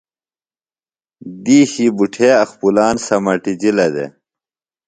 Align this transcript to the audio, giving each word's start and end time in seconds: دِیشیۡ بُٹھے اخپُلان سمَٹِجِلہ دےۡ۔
دِیشیۡ 1.43 1.91
بُٹھے 1.97 2.27
اخپُلان 2.43 2.95
سمَٹِجِلہ 3.05 3.87
دےۡ۔ 3.93 4.11